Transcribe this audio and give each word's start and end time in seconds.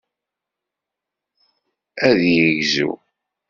Ad 2.07 2.19
yegzu. 2.33 2.91